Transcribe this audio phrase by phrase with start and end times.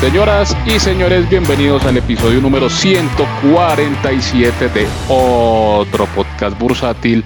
[0.00, 7.22] Señoras y señores, bienvenidos al episodio número 147 de otro podcast bursátil.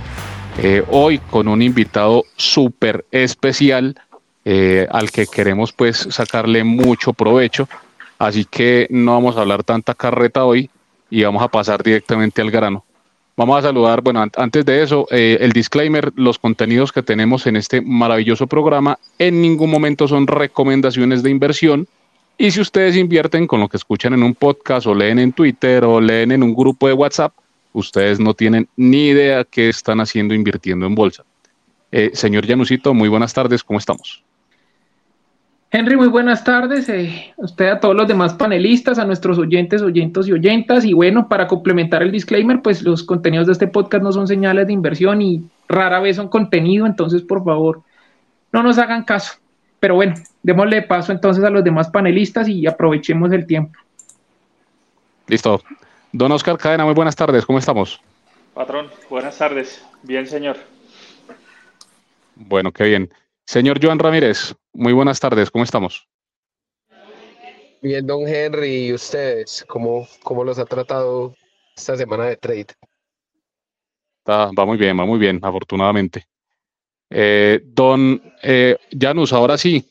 [0.58, 3.94] Eh, hoy con un invitado súper especial
[4.44, 7.68] eh, al que queremos pues sacarle mucho provecho.
[8.18, 10.68] Así que no vamos a hablar tanta carreta hoy
[11.10, 12.84] y vamos a pasar directamente al grano.
[13.36, 17.54] Vamos a saludar, bueno, antes de eso, eh, el disclaimer, los contenidos que tenemos en
[17.54, 21.86] este maravilloso programa en ningún momento son recomendaciones de inversión
[22.36, 25.84] y si ustedes invierten con lo que escuchan en un podcast o leen en Twitter
[25.84, 27.32] o leen en un grupo de WhatsApp,
[27.72, 31.24] ustedes no tienen ni idea qué están haciendo invirtiendo en bolsa.
[31.92, 34.24] Eh, señor Janusito, muy buenas tardes, ¿cómo estamos?
[35.70, 36.88] Henry, muy buenas tardes.
[36.88, 40.84] Eh, usted a todos los demás panelistas, a nuestros oyentes, oyentos y oyentas.
[40.84, 44.68] Y bueno, para complementar el disclaimer, pues los contenidos de este podcast no son señales
[44.68, 47.82] de inversión y rara vez son contenido, entonces por favor,
[48.52, 49.32] no nos hagan caso.
[49.84, 53.78] Pero bueno, démosle paso entonces a los demás panelistas y aprovechemos el tiempo.
[55.26, 55.60] Listo.
[56.10, 58.00] Don Oscar Cadena, muy buenas tardes, ¿cómo estamos?
[58.54, 59.84] Patrón, buenas tardes.
[60.02, 60.56] Bien, señor.
[62.34, 63.12] Bueno, qué bien.
[63.44, 66.08] Señor Joan Ramírez, muy buenas tardes, ¿cómo estamos?
[67.82, 69.66] Bien, don Henry, ¿y ustedes?
[69.68, 71.34] ¿Cómo, cómo los ha tratado
[71.76, 72.68] esta semana de trade?
[74.26, 76.26] va muy bien, va muy bien, afortunadamente.
[77.16, 79.84] Eh, don eh, Janus, ahora sí,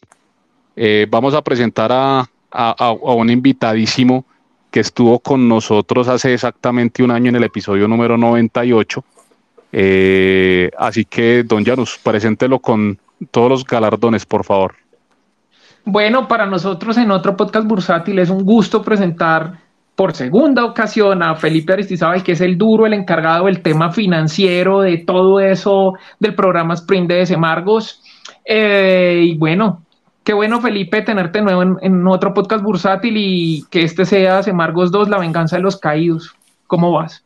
[0.76, 2.28] eh, vamos a presentar a,
[3.02, 4.26] un invitadísimo
[4.70, 9.04] que estuvo con nosotros hace exactamente un año en el episodio número 98.
[9.72, 13.00] Eh, así que, don Janus, preséntelo con
[13.32, 14.76] todos los galardones, por favor.
[15.86, 19.63] Bueno, para nosotros en otro podcast bursátil es un gusto presentar
[19.96, 24.82] por segunda ocasión a Felipe Aristizábal, que es el duro, el encargado del tema financiero,
[24.82, 28.02] de todo eso del programa Sprint de Semargos.
[28.46, 29.84] Eh, y bueno,
[30.24, 34.92] qué bueno, Felipe, tenerte de nuevo en, otro podcast bursátil y que este sea Semargos
[34.92, 36.34] 2, La venganza de los caídos.
[36.66, 37.24] ¿Cómo vas?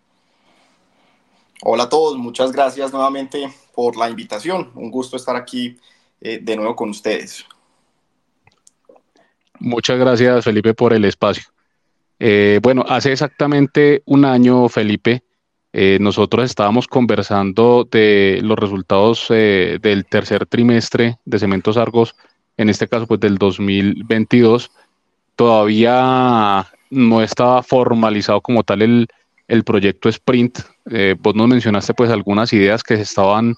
[1.63, 4.72] Hola a todos, muchas gracias nuevamente por la invitación.
[4.75, 5.78] Un gusto estar aquí
[6.19, 7.46] eh, de nuevo con ustedes.
[9.59, 11.46] Muchas gracias, Felipe, por el espacio.
[12.20, 15.24] Eh, bueno, hace exactamente un año, Felipe,
[15.74, 22.16] eh, nosotros estábamos conversando de los resultados eh, del tercer trimestre de Cementos Argos,
[22.58, 24.72] en este caso pues del 2022.
[25.36, 29.08] Todavía no estaba formalizado como tal el,
[29.48, 30.60] el proyecto Sprint.
[31.20, 33.56] vos nos mencionaste pues algunas ideas que se estaban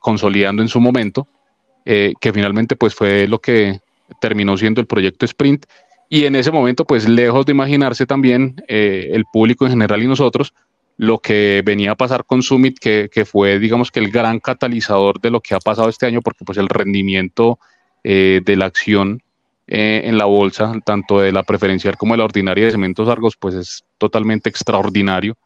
[0.00, 1.28] consolidando en su momento,
[1.84, 3.80] que finalmente pues fue lo que
[4.20, 5.66] terminó siendo el proyecto Sprint
[6.08, 10.06] y en ese momento, pues lejos de imaginarse también eh, el público en general y
[10.06, 10.54] nosotros,
[10.96, 15.30] lo que venía a pasar con Summit, que, fue, digamos que el gran catalizador de
[15.30, 17.58] lo que ha pasado este año, porque pues el rendimiento
[18.04, 19.22] eh, de la acción
[19.66, 23.36] eh, en la bolsa, tanto de la preferencial como de la ordinaria de cementos largos,
[23.36, 25.36] pues es totalmente extraordinario.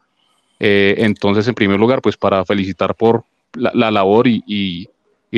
[0.59, 4.87] entonces, en primer lugar, pues para felicitar por la, labor y, y,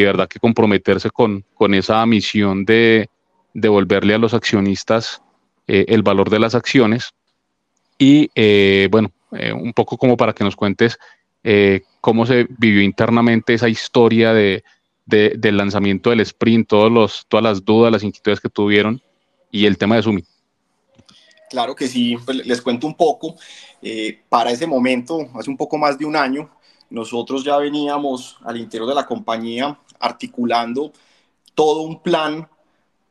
[0.04, 3.10] verdad que comprometerse con, con esa misión de,
[3.54, 5.22] devolverle a los accionistas
[5.68, 7.14] eh, el valor de las acciones.
[7.98, 10.98] Y eh, bueno, eh, un poco como para que nos cuentes
[12.00, 14.64] cómo se vivió internamente esa historia de,
[15.06, 19.02] del lanzamiento del sprint, todos los, todas las dudas, las inquietudes que tuvieron
[19.52, 20.24] y el tema de Sumi.
[21.50, 23.36] Claro que sí, pues les cuento un poco.
[24.30, 26.50] para ese momento, hace un poco más de un año,
[26.90, 30.94] nosotros ya veníamos al interior de la compañía articulando
[31.56, 32.48] todo un plan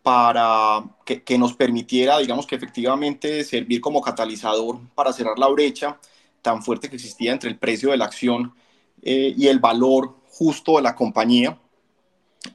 [0.03, 5.99] para que, nos permitiera, digamos que efectivamente servir como catalizador para cerrar la brecha
[6.43, 8.55] tan fuerte que existía entre el precio de la acción
[9.03, 11.57] eh, y el valor justo de la compañía.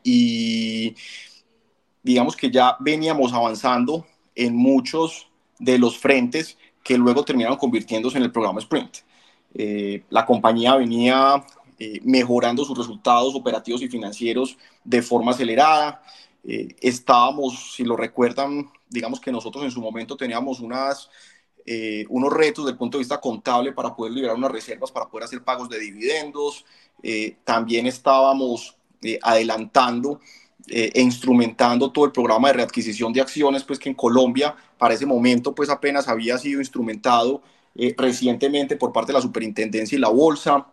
[0.04, 0.94] Y
[2.04, 4.06] digamos que ya veníamos avanzando
[4.36, 8.98] en muchos de los frentes que luego terminaron convirtiéndose en el programa Sprint.
[9.54, 11.44] Eh, la compañía venía
[11.80, 16.02] eh, mejorando sus resultados operativos y financieros de forma acelerada,
[16.50, 21.10] eh, estábamos, si lo recuerdan, digamos que nosotros en su momento teníamos unas,
[21.66, 25.10] eh, unos retos desde el punto de vista contable para poder liberar unas reservas, para
[25.10, 26.64] poder hacer pagos de dividendos.
[27.04, 28.78] Eh, también estábamos
[29.22, 30.20] adelantando
[30.70, 35.06] e instrumentando todo el programa de readquisición de acciones, pues que en Colombia para ese
[35.06, 37.44] momento pues apenas había sido instrumentado
[37.96, 40.66] recientemente por parte de la superintendencia y la bolsa.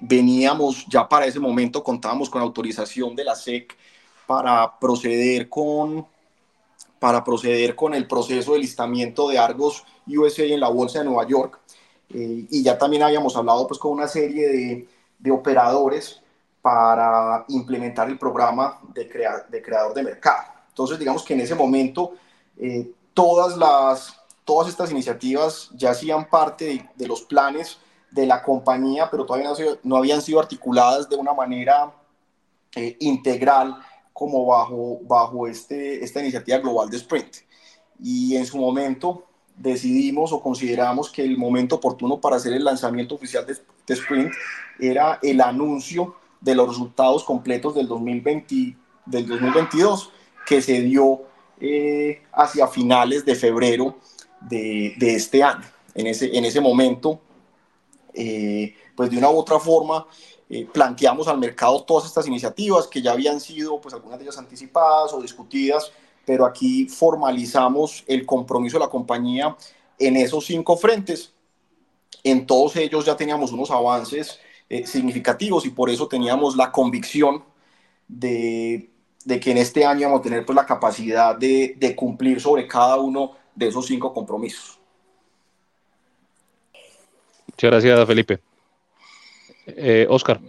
[0.00, 3.76] veníamos ya para ese momento, contábamos con autorización de la SEC
[4.30, 6.06] para proceder con,
[7.00, 11.26] para proceder con el proceso de listamiento de Argos USA en la Bolsa de Nueva
[11.26, 11.58] York.
[12.10, 14.88] Eh, y ya también habíamos hablado pues, con una serie de,
[15.18, 16.22] de operadores
[16.62, 19.10] para implementar el programa de,
[19.48, 20.44] de creador de mercado.
[20.68, 22.12] Entonces, digamos que en ese momento
[23.12, 27.78] todas, las, todas estas iniciativas ya hacían parte de, los planes
[28.12, 31.92] de la compañía, pero todavía no, no habían sido articuladas de una manera
[33.00, 33.76] integral
[34.20, 37.36] como bajo, bajo este, esta iniciativa global de Sprint.
[37.98, 39.24] Y en su momento
[39.56, 44.30] decidimos o consideramos que el momento oportuno para hacer el lanzamiento oficial de, Sprint
[44.78, 48.76] era el anuncio de los resultados completos del, 2020,
[49.06, 50.10] del 2022
[50.46, 51.22] que se dio
[51.58, 53.96] eh, hacia finales de febrero
[54.42, 55.64] de, de, este año.
[55.94, 57.18] En ese, en ese momento,
[58.12, 60.06] eh, pues de una u otra forma,
[60.52, 64.36] eh, planteamos al mercado todas estas iniciativas que ya habían sido, pues algunas de ellas
[64.36, 65.92] anticipadas o discutidas,
[66.26, 69.56] pero aquí formalizamos el compromiso de la compañía
[69.96, 71.32] en esos cinco frentes.
[72.24, 77.44] En todos ellos ya teníamos unos avances eh, significativos y por eso teníamos la convicción
[78.08, 78.90] de,
[79.24, 82.96] que en este año vamos a tener pues, la capacidad de, de cumplir sobre cada
[82.96, 84.80] uno de esos cinco compromisos.
[87.46, 88.49] Muchas gracias, Felipe.
[89.66, 90.40] Eh, Oscar.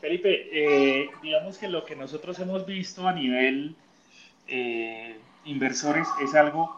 [0.00, 3.74] Felipe, eh, digamos que lo que nosotros hemos visto a nivel
[4.46, 5.16] eh,
[5.46, 6.74] inversores es algo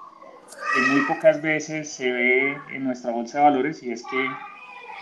[0.75, 4.29] que muy pocas veces se ve en nuestra bolsa de valores y es que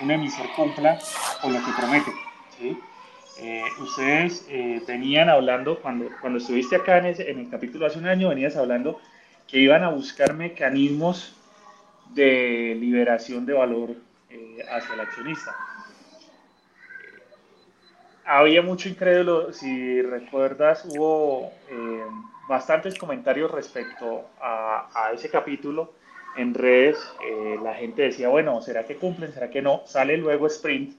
[0.02, 0.98] un emisor cumpla
[1.42, 2.12] con lo que promete.
[3.82, 4.46] ustedes
[4.86, 9.00] venían hablando, cuando, cuando estuviste acá en, en el capítulo hace un año, venías hablando
[9.46, 11.36] que iban a buscar mecanismos
[12.14, 13.96] de liberación de valor
[14.34, 15.54] eh, hacia el accionista.
[18.24, 22.04] Había mucho incrédulo, si recuerdas, hubo eh,
[22.48, 25.92] bastantes comentarios respecto a, ese capítulo
[26.36, 26.98] en redes.
[27.24, 29.32] Eh, la gente decía, bueno, ¿será que cumplen?
[29.32, 29.82] ¿Será que no?
[29.86, 30.96] Sale luego Sprint.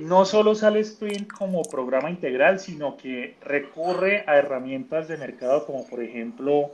[0.00, 5.86] no solo sale Sprint como programa integral, sino que recurre a herramientas de mercado como
[5.86, 6.72] por ejemplo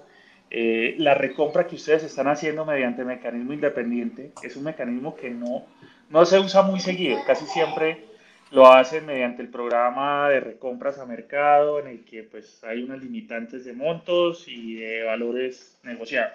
[0.50, 5.66] eh, la recompra que ustedes están haciendo mediante mecanismo independiente es un mecanismo que no,
[6.10, 8.04] no se usa muy seguido, casi siempre
[8.50, 13.02] lo hacen mediante el programa de recompras a mercado en el que pues hay unas
[13.02, 16.32] limitantes de montos y de valores negociados.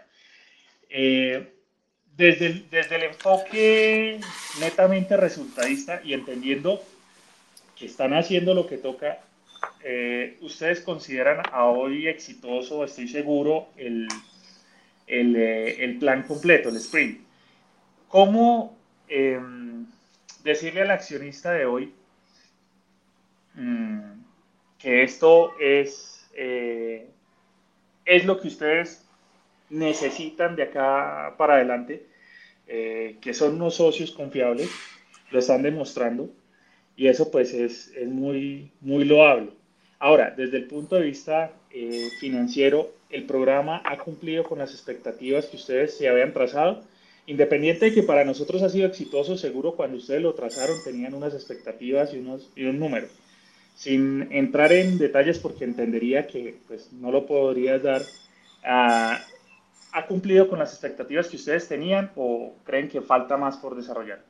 [0.90, 1.52] Eh,
[2.16, 4.20] desde, el, desde el enfoque
[4.60, 6.84] netamente resultadista y entendiendo
[7.76, 9.20] que están haciendo lo que toca,
[9.84, 14.08] eh, ¿ustedes consideran a hoy exitoso, estoy seguro, el,
[15.08, 17.22] el, eh, el plan completo, el sprint?
[18.08, 18.78] ¿Cómo
[19.08, 19.86] em,
[20.44, 21.94] decirle al accionista de hoy
[23.56, 24.12] mm,
[24.80, 27.10] que esto es, eh,
[28.06, 29.06] es lo que ustedes
[29.70, 32.08] necesitan de acá para adelante,
[32.66, 34.70] que son unos socios confiables,
[35.32, 36.30] lo están demostrando?
[36.96, 39.52] y eso pues es, es muy, muy loable.
[40.04, 45.46] Ahora, desde el punto de vista eh, financiero, el programa ha cumplido con las expectativas
[45.46, 46.84] que ustedes se habían trazado,
[47.26, 51.34] independiente de que para nosotros ha sido exitoso, seguro cuando ustedes lo trazaron tenían unas
[51.34, 53.08] expectativas y, unos, y un número.
[53.78, 58.02] Sin entrar en detalles porque entendería que pues, no lo podrías dar,
[58.66, 59.22] ah,
[59.94, 64.22] ¿ha cumplido con las expectativas que ustedes tenían o creen que falta más por desarrollar?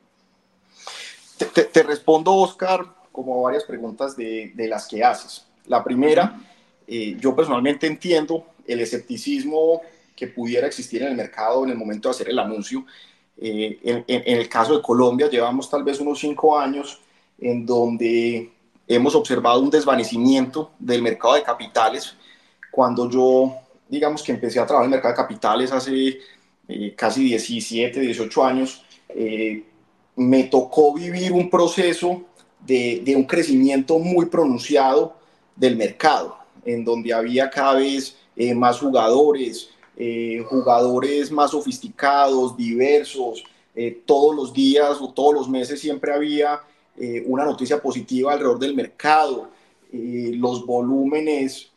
[1.72, 5.43] Te, respondo, Oscar, como varias preguntas de, de las que haces.
[5.66, 6.40] La primera,
[6.86, 9.80] eh, yo personalmente entiendo el escepticismo
[10.14, 12.84] que pudiera existir en el mercado en el momento de hacer el anuncio.
[13.36, 17.00] Eh, en, en, el caso de Colombia, llevamos tal vez unos cinco años
[17.38, 18.52] en donde
[18.86, 22.14] hemos observado un desvanecimiento del mercado de capitales.
[22.70, 23.54] Cuando yo,
[23.88, 26.18] digamos que empecé a trabajar en el mercado de capitales hace
[26.68, 28.84] eh, casi 17, 18 años,
[30.16, 32.22] me tocó vivir un proceso
[32.60, 35.16] de, de, un crecimiento muy pronunciado
[35.56, 43.44] del mercado, en donde había cada vez eh, más jugadores, eh, jugadores más sofisticados, diversos,
[43.74, 46.60] eh, todos los días o todos los meses siempre había
[47.26, 49.48] una noticia positiva alrededor del mercado,
[49.90, 51.72] los volúmenes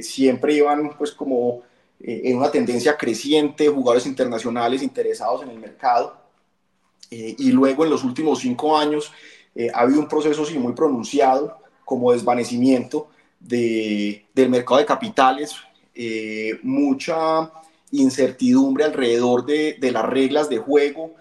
[0.00, 1.60] siempre iban pues como
[2.00, 6.16] en una tendencia creciente, jugadores internacionales interesados en el mercado
[7.10, 9.12] y luego en los últimos cinco años
[9.74, 13.08] ha habido un proceso sí, muy pronunciado como desvanecimiento
[13.40, 15.54] de, del mercado de capitales,
[15.94, 17.50] eh, mucha
[17.92, 21.14] incertidumbre alrededor de, de, las reglas de juego.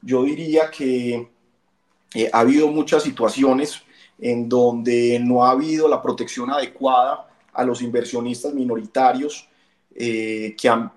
[0.00, 1.28] yo diría que
[2.32, 3.82] ha habido muchas situaciones
[4.18, 9.48] en donde no ha habido la protección adecuada a los inversionistas minoritarios,
[9.94, 10.92] que, han,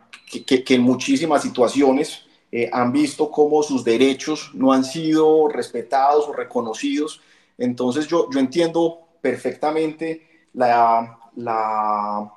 [0.46, 6.28] que, que en muchísimas situaciones eh, han visto cómo sus derechos no han sido respetados
[6.28, 7.22] o reconocidos.
[7.58, 12.32] Entonces yo, yo entiendo perfectamente la, la,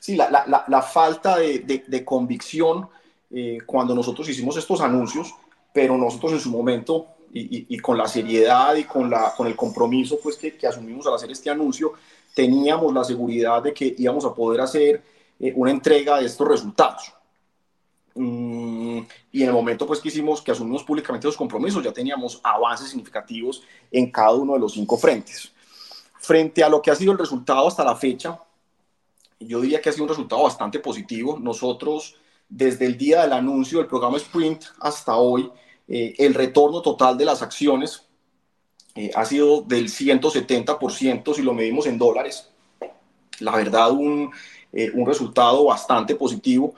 [0.00, 2.88] sí, la, la, la falta de, de, convicción
[3.30, 5.34] eh, cuando nosotros hicimos estos anuncios,
[5.72, 10.18] pero nosotros en su momento y, con la seriedad y con, la, con el compromiso
[10.22, 11.92] pues, que, que, asumimos al hacer este anuncio,
[12.34, 15.02] teníamos la seguridad de que íbamos a poder hacer
[15.38, 17.12] eh, una entrega de estos resultados.
[18.18, 22.40] Mm, y en el momento pues que hicimos, que asumimos públicamente los compromisos, ya teníamos
[22.42, 25.52] avances significativos en cada uno de los cinco frentes.
[26.18, 28.40] Frente a lo que ha sido el resultado hasta la fecha,
[29.38, 31.38] yo diría que ha sido un resultado bastante positivo.
[31.38, 32.16] Nosotros,
[32.48, 35.50] desde el día del anuncio del programa Sprint hasta hoy,
[35.86, 38.06] eh, el retorno total de las acciones
[38.94, 42.48] eh, ha sido del 170% si lo medimos en dólares.
[43.40, 44.32] La verdad, un,
[44.72, 46.74] eh, un resultado bastante positivo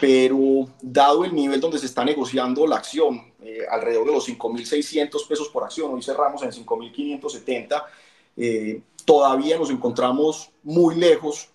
[0.00, 5.26] pero dado el nivel donde se está negociando la acción, eh, alrededor de los 5.600
[5.28, 7.84] pesos por acción, hoy cerramos en 5.570,
[8.36, 11.48] eh, todavía nos encontramos muy lejos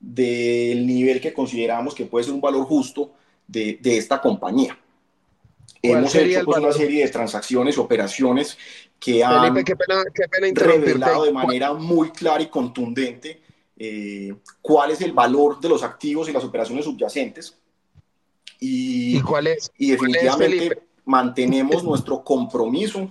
[0.00, 3.12] del nivel que consideramos que puede ser un valor justo
[3.46, 4.78] de, de esta compañía.
[5.82, 8.56] Hemos hecho pues, una serie de transacciones, operaciones
[8.98, 9.54] que han
[10.54, 13.42] revelado de manera muy clara y contundente
[13.76, 17.58] eh, cuál es el valor de los activos y las operaciones subyacentes
[18.66, 19.70] y, cuál es?
[19.76, 23.08] Y definitivamente mantenemos nuestro compromiso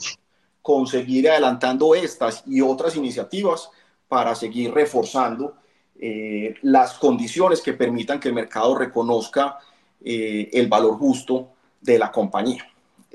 [0.61, 3.69] con seguir adelantando estas y otras iniciativas
[4.07, 5.55] para seguir reforzando
[5.99, 9.59] eh, las condiciones que permitan que el mercado reconozca
[10.03, 11.49] eh, el valor justo
[11.81, 12.67] de la compañía.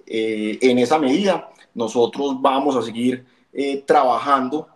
[0.07, 3.25] Eh, en esa medida, nosotros vamos a seguir
[3.87, 4.69] trabajando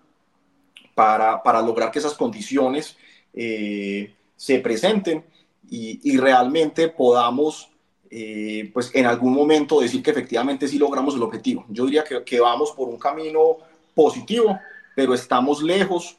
[0.95, 2.97] para, para, lograr que esas condiciones
[3.33, 5.25] se presenten
[5.69, 7.71] y, realmente podamos,
[8.11, 11.64] eh, pues en algún momento decir que efectivamente sí logramos el objetivo.
[11.69, 13.59] Yo diría que, que vamos por un camino
[13.95, 14.59] positivo,
[14.95, 16.19] pero estamos lejos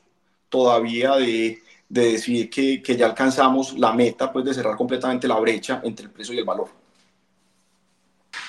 [0.50, 1.60] todavía de,
[1.90, 6.06] de decir que, que, ya alcanzamos la meta, pues de cerrar completamente la brecha entre
[6.06, 6.70] el precio y el valor.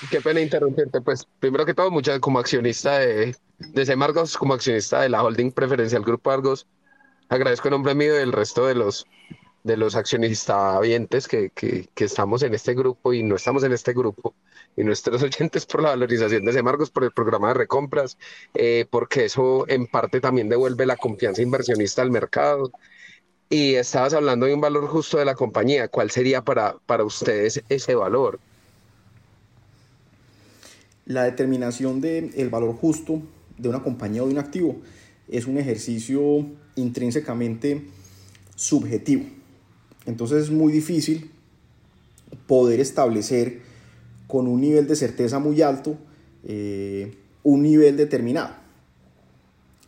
[0.09, 5.01] Qué pena interrumpirte, pues primero que todo, muchas como accionista de, de Semargos, como accionista
[5.01, 6.67] de la holding preferencial Grupo Argos,
[7.29, 9.05] agradezco en nombre mío y del resto de los
[9.65, 13.71] de los accionistas vientes que, que, que, estamos en este grupo y no estamos en
[13.73, 14.35] este grupo,
[14.77, 18.15] y nuestros oyentes por la valorización de Semargos, por el programa de recompras,
[18.53, 22.71] eh, porque eso en parte también devuelve la confianza inversionista al mercado.
[23.49, 25.87] Y estabas hablando de un valor justo de la compañía.
[25.87, 28.39] ¿Cuál sería para, para ustedes ese valor?
[31.05, 33.21] La determinación del valor justo
[33.57, 34.81] de una compañía o de un activo
[35.27, 36.45] es un ejercicio
[36.75, 37.85] intrínsecamente
[38.55, 39.34] subjetivo
[40.05, 41.31] entonces es muy difícil
[42.47, 43.61] poder establecer
[44.27, 45.97] con un nivel de certeza muy alto
[46.43, 48.55] eh, un nivel determinado.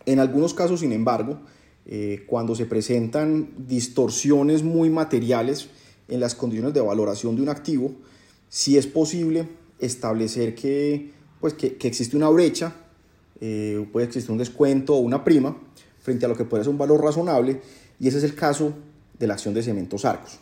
[0.06, 1.40] En algunos casos, sin embargo,
[1.86, 5.70] eh, cuando se presentan distorsiones muy materiales
[6.08, 7.92] en las condiciones de valoración de un activo,
[8.50, 9.48] sí es posible
[9.80, 12.76] establecer que, pues, que, existe una brecha,
[13.42, 15.58] eh, puede existir un descuento o una prima
[16.00, 17.62] frente a lo que puede ser un valor razonable,
[18.00, 18.74] y ese es el caso
[19.20, 20.40] de la acción de Cementos Arcos.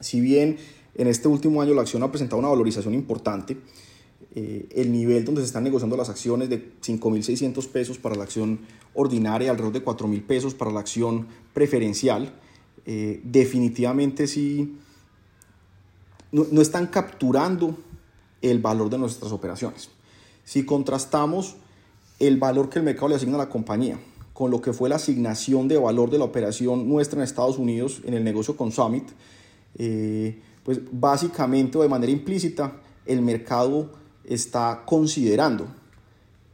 [0.00, 0.58] Si bien
[0.94, 3.56] en este último año la acción ha presentado una valorización importante,
[4.34, 8.60] eh, el nivel donde se están negociando las acciones de 5.600 pesos para la acción
[8.94, 12.32] ordinaria, alrededor de 4.000 pesos para la acción preferencial,
[12.84, 14.76] eh, definitivamente sí
[16.30, 17.76] no, no están capturando
[18.40, 19.90] el valor de nuestras operaciones.
[20.44, 21.56] Si contrastamos
[22.18, 23.98] el valor que el mercado le asigna a la compañía
[24.32, 28.00] con lo que fue la asignación de valor de la operación nuestra en Estados Unidos
[28.04, 29.08] en el negocio con Summit,
[29.78, 33.92] eh, pues básicamente o de manera implícita el mercado
[34.24, 35.66] está considerando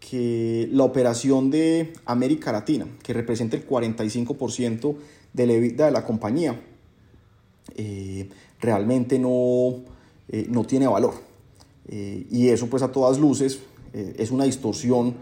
[0.00, 4.96] que la operación de América Latina, que representa el 45%
[5.32, 6.60] de la EBITDA de la compañía,
[7.76, 8.28] eh,
[8.60, 9.82] realmente no,
[10.28, 11.14] eh, no tiene valor.
[11.90, 13.60] y eso pues a todas luces
[13.94, 15.14] es una distorsión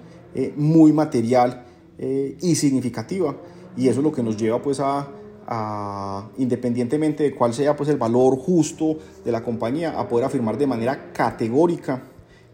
[0.57, 1.65] muy material
[1.99, 3.37] eh, y significativa.
[3.77, 5.09] Y eso es lo que nos lleva pues a,
[6.39, 10.67] independientemente de cuál sea pues el valor justo de la compañía, a poder afirmar de
[10.67, 12.03] manera categórica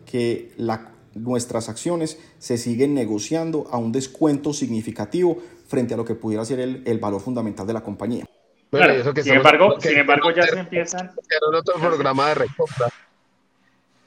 [0.05, 6.15] que la, nuestras acciones se siguen negociando a un descuento significativo frente a lo que
[6.15, 8.27] pudiera ser el, el valor fundamental de la compañía.
[9.23, 11.13] sin, embargo, sin embargo, ya se empiezan.
[11.57, 12.89] otro programa de recompra.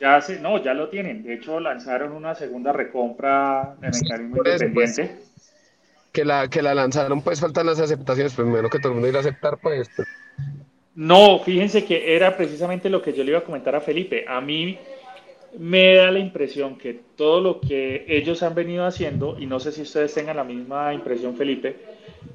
[0.06, 1.24] Ya se, no, ya lo tienen.
[1.24, 5.18] De hecho, lanzaron una segunda recompra de mecanismo pues, independiente
[6.12, 9.10] que la, que la lanzaron, pues faltan las aceptaciones, pues menos que todo el mundo
[9.10, 9.90] iba a aceptar, pues.
[10.94, 14.26] No, fíjense que era precisamente lo que yo le iba a comentar a Felipe.
[14.28, 14.78] A mí
[15.58, 19.72] me da la impresión que todo lo que ellos han venido haciendo, y no sé
[19.72, 21.78] si ustedes tengan la misma impresión, Felipe,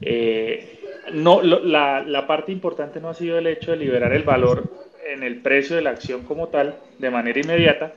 [0.01, 0.81] eh,
[1.13, 5.23] no, la, la parte importante no ha sido el hecho de liberar el valor en
[5.23, 7.95] el precio de la acción como tal, de manera inmediata,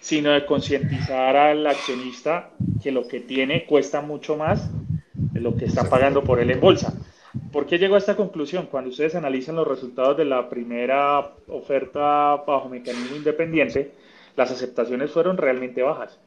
[0.00, 2.50] sino de concientizar al accionista
[2.82, 4.70] que lo que tiene cuesta mucho más
[5.14, 6.92] de lo que está pagando por él en bolsa.
[7.52, 8.66] ¿Por qué llegó a esta conclusión?
[8.70, 13.92] Cuando ustedes analizan los resultados de la primera oferta bajo mecanismo independiente,
[14.36, 16.18] las aceptaciones fueron realmente bajas.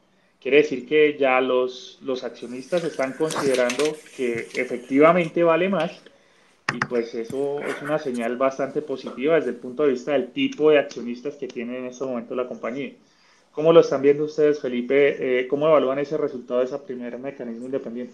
[0.41, 3.83] Quiere decir que ya los, los accionistas están considerando
[4.15, 6.01] que efectivamente vale más
[6.73, 10.69] y pues eso es una señal bastante positiva desde el punto de vista del tipo
[10.69, 12.93] de accionistas que tiene en este momento la compañía.
[13.51, 15.39] ¿Cómo lo están viendo ustedes, Felipe?
[15.39, 18.13] Eh, ¿Cómo evalúan ese resultado de ese primer mecanismo independiente?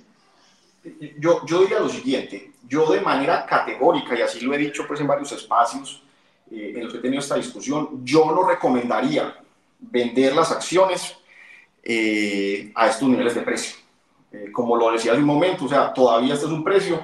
[1.18, 5.00] Yo, yo diría lo siguiente, yo de manera categórica, y así lo he dicho pues
[5.00, 6.04] en varios espacios
[6.52, 9.34] eh, en los que he tenido esta discusión, yo no recomendaría
[9.80, 11.16] vender las acciones
[11.84, 13.78] eh, a estos niveles de precio.
[14.32, 17.00] Eh, como lo decía hace un momento, o sea, todavía este es un precio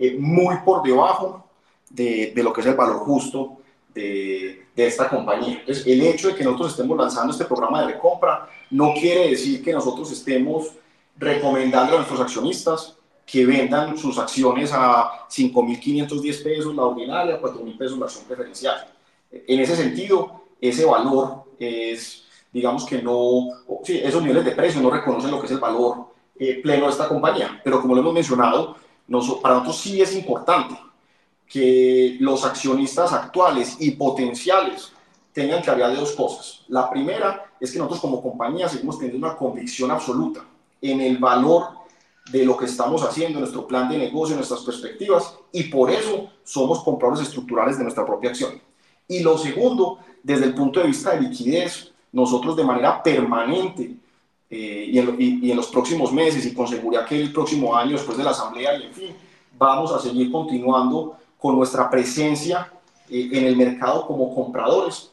[0.00, 1.44] eh, muy por debajo
[1.88, 3.58] de, de, lo que es el valor justo
[3.94, 5.58] de, de, esta compañía.
[5.60, 9.62] Entonces, el hecho de que nosotros estemos lanzando este programa de recompra no quiere decir
[9.62, 10.72] que nosotros estemos
[11.16, 17.78] recomendando a nuestros accionistas que vendan sus acciones a 5.510 pesos la ordinaria, a 4.000
[17.78, 18.88] pesos la acción preferencial.
[19.30, 23.48] En ese sentido, ese valor es digamos que no,
[23.84, 26.06] sí, esos niveles de precio no reconocen lo que es el valor
[26.38, 27.60] eh, pleno de esta compañía.
[27.62, 28.76] Pero como lo hemos mencionado,
[29.10, 30.74] nos, para nosotros sí es importante
[31.46, 34.92] que los accionistas actuales y potenciales
[35.32, 36.60] tengan claridad de dos cosas.
[36.68, 40.44] La primera es que nosotros como compañía seguimos teniendo una convicción absoluta
[40.80, 41.80] en el valor
[42.30, 46.84] de lo que estamos haciendo, nuestro plan de negocio, nuestras perspectivas, y por eso somos
[46.84, 48.62] compradores estructurales de nuestra propia acción.
[49.08, 53.96] Y lo segundo, desde el punto de vista de liquidez, nosotros de manera permanente
[54.50, 57.92] eh, y, en, y, en, los próximos meses y con seguridad que el próximo año,
[57.92, 59.16] después de la asamblea y en fin,
[59.56, 62.70] vamos a seguir continuando con nuestra presencia
[63.08, 65.10] eh, en el mercado como compradores.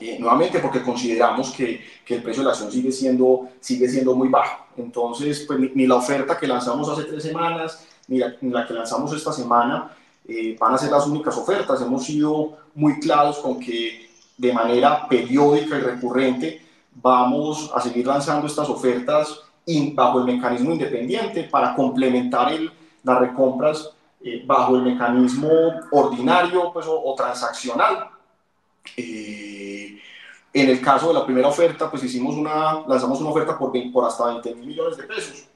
[0.00, 4.14] Eh, nuevamente porque consideramos que, que, el precio de la acción sigue siendo, sigue siendo
[4.14, 4.66] muy bajo.
[4.76, 8.66] Entonces, pues, ni, ni la oferta que lanzamos hace tres semanas, ni la, ni la
[8.66, 9.92] que lanzamos esta semana,
[10.26, 11.80] eh, van a ser las únicas ofertas.
[11.80, 16.60] Hemos sido muy claros con que de manera periódica y recurrente,
[16.94, 19.40] vamos a seguir lanzando estas ofertas
[19.94, 22.70] bajo el mecanismo independiente para complementar el,
[23.02, 23.90] las recompras
[24.22, 25.48] eh, bajo el mecanismo
[25.90, 28.10] ordinario pues, o, o transaccional.
[28.96, 29.98] Eh,
[30.52, 34.04] en el caso de la primera oferta, pues hicimos una, lanzamos una oferta por, por
[34.04, 35.48] hasta 20 mil millones de pesos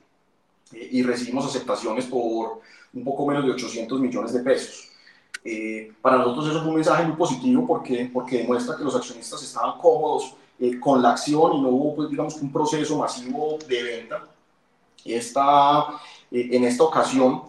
[0.72, 2.60] eh, y recibimos aceptaciones por
[2.92, 4.88] un poco menos de 800 millones de pesos.
[5.44, 9.40] Eh, para nosotros eso es un mensaje muy positivo porque, porque demuestra que los accionistas
[9.42, 13.80] estaban cómodos eh, con la acción y no hubo, pues, digamos, un proceso masivo de
[13.80, 14.26] venta.
[15.04, 15.86] Esta,
[16.32, 17.42] eh, en esta ocasión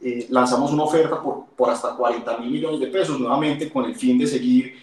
[0.00, 3.96] eh, lanzamos una oferta por, por hasta 40 mil millones de pesos, nuevamente con el
[3.96, 4.80] fin de seguir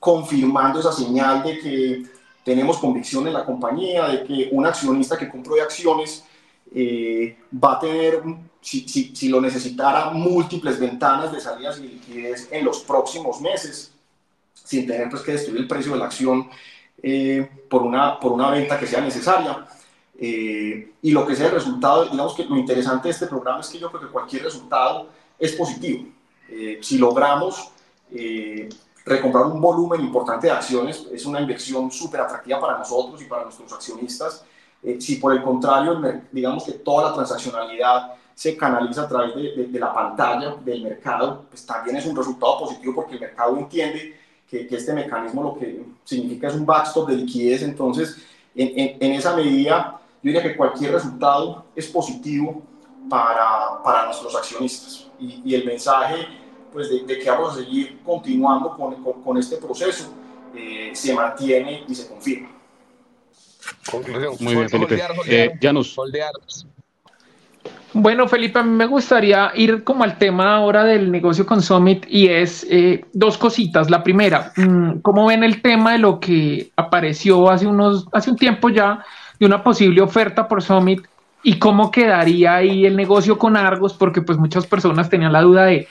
[0.00, 2.02] confirmando esa señal de que
[2.44, 6.24] tenemos convicción en la compañía, de que un accionista que compró de acciones
[6.72, 8.22] va a tener
[8.60, 13.92] si, si, si, lo necesitara, múltiples ventanas de salidas y liquidez en los próximos meses,
[14.68, 16.50] sin tener pues, que destruir el precio de la acción
[17.02, 19.66] eh, por, una, por una venta que sea necesaria.
[20.20, 23.68] Eh, y lo que sea el resultado, digamos que lo interesante de este programa es
[23.68, 26.06] que yo creo que cualquier resultado es positivo.
[26.50, 27.70] Eh, si logramos
[28.10, 28.68] eh,
[29.06, 33.44] recomprar un volumen importante de acciones, es una inversión súper atractiva para nosotros y para
[33.44, 34.44] nuestros accionistas.
[34.82, 35.98] Eh, si por el contrario,
[36.30, 40.82] digamos que toda la transaccionalidad se canaliza a través de, de, de, la pantalla del
[40.82, 45.42] mercado, pues también es un resultado positivo porque el mercado entiende que, que este mecanismo
[45.42, 48.16] lo que significa es un backstop de liquidez, entonces
[48.54, 52.62] en, en, en, esa medida yo diría que cualquier resultado es positivo
[53.08, 56.26] para, para nuestros accionistas y, y, el mensaje
[56.72, 60.12] pues de, de, que vamos a seguir continuando con, con, con este proceso
[60.54, 62.50] eh, se mantiene y se confirma.
[63.90, 64.36] Conclusión.
[64.40, 64.94] Muy bien, Felipe.
[64.94, 65.96] Holdear, holdear, eh, Janus.
[68.00, 72.06] Bueno, Felipe, a mí me gustaría ir como al tema ahora del negocio con Summit
[72.08, 73.90] y es eh, dos cositas.
[73.90, 78.36] La primera, mmm, ¿cómo ven el tema de lo que apareció hace, unos, hace un
[78.36, 79.04] tiempo ya
[79.40, 81.08] de una posible oferta por Summit
[81.42, 83.94] y cómo quedaría ahí el negocio con Argos?
[83.94, 85.88] Porque pues muchas personas tenían la duda de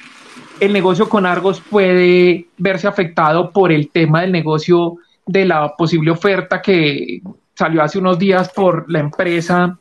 [0.62, 6.12] el negocio con Argos puede verse afectado por el tema del negocio de la posible
[6.12, 7.22] oferta que
[7.54, 9.78] salió hace unos días por la empresa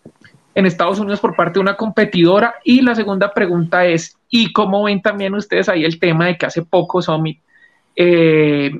[0.57, 2.55] en Estados Unidos por parte de una competidora.
[2.65, 6.47] Y la segunda pregunta es, ¿y cómo ven también ustedes ahí el tema de que
[6.47, 7.39] hace poco Summit
[7.95, 8.71] eh,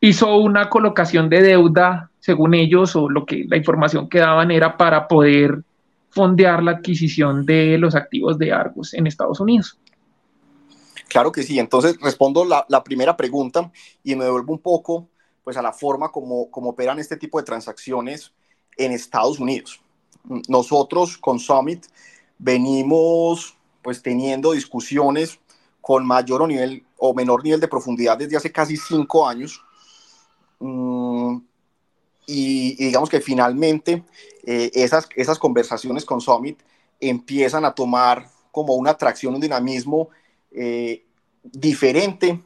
[0.00, 4.76] hizo una colocación de deuda, según ellos, o lo que la información que daban era
[4.76, 5.62] para poder
[6.10, 9.78] fondear la adquisición de los activos de Argos en Estados Unidos.
[11.06, 11.60] Claro que sí.
[11.60, 13.70] Entonces respondo la, primera pregunta
[14.02, 15.08] y me devuelvo un poco
[15.44, 18.32] pues, a la forma como, como operan este tipo de transacciones
[18.76, 19.80] en Estados Unidos.
[20.48, 21.86] Nosotros con Summit
[22.38, 25.38] venimos pues teniendo discusiones
[25.80, 29.62] con mayor o, nivel, o menor nivel de profundidad desde hace casi cinco años.
[30.58, 31.38] Mm,
[32.26, 34.04] y, digamos que finalmente
[34.44, 36.60] eh, esas, esas conversaciones con Summit
[37.00, 40.10] empiezan a tomar como una atracción, un dinamismo
[40.52, 41.04] eh,
[41.42, 42.40] diferente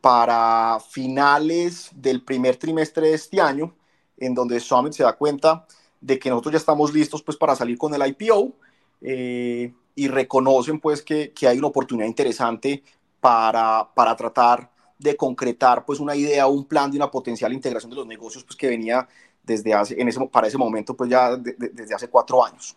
[0.00, 3.74] para finales del primer trimestre de este año,
[4.16, 5.66] en donde Summit se da cuenta
[6.06, 8.52] de que nosotros ya estamos listos pues para salir con el IPO
[9.00, 12.84] eh, y reconocen pues que, que, hay una oportunidad interesante
[13.20, 17.96] para, para tratar de concretar pues una idea, un plan de una potencial integración de
[17.96, 19.08] los negocios pues que venía
[19.42, 22.76] desde hace, en ese, para ese momento pues ya desde hace cuatro años.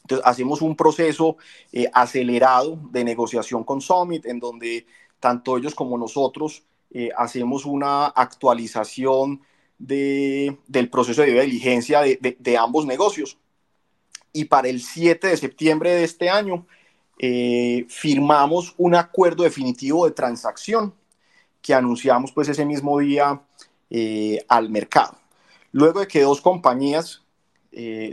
[0.00, 1.36] Entonces hacemos un proceso
[1.72, 4.86] eh, acelerado de negociación con Summit en donde
[5.20, 9.42] tanto ellos como nosotros eh, hacemos una actualización
[9.78, 13.38] de, del proceso de diligencia de, ambos negocios.
[14.32, 16.66] Y para el 7 de septiembre de este año
[17.18, 20.94] eh, firmamos un acuerdo definitivo de transacción
[21.62, 23.42] que anunciamos pues ese mismo día
[23.90, 25.16] eh, al mercado.
[25.72, 27.22] Luego de que dos compañías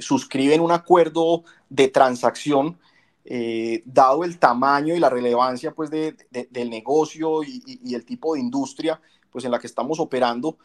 [0.02, 2.78] suscriben un acuerdo de transacción,
[3.26, 6.14] eh, dado el tamaño y la relevancia pues, de,
[6.50, 9.00] del negocio y, el tipo de industria
[9.32, 10.58] pues, en la que estamos operando,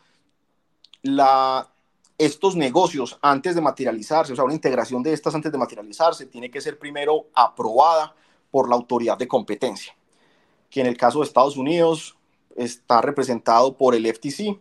[1.03, 1.69] la,
[2.17, 6.51] estos negocios antes de materializarse, o sea, una integración de estas antes de materializarse, tiene
[6.51, 8.15] que ser primero aprobada
[8.51, 9.95] por la autoridad de competencia,
[10.71, 12.17] que en el caso de Estados Unidos
[12.57, 14.59] está representado por el FTC,